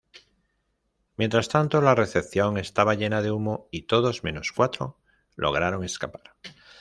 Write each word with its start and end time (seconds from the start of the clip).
Mientras 1.15 1.47
tanto, 1.47 1.79
la 1.79 1.93
recepción 1.93 2.57
estaba 2.57 2.95
llena 2.95 3.21
de 3.21 3.29
humo, 3.29 3.67
y 3.69 3.83
todos 3.83 4.23
menos 4.23 4.51
cuatro 4.51 4.97
lograron 5.35 5.83
escapar. 5.83 6.33